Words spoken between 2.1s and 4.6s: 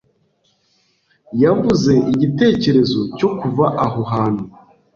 igitekerezo cyo kuva aho hantu